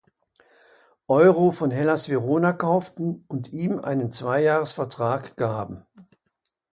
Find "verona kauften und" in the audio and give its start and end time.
2.09-3.53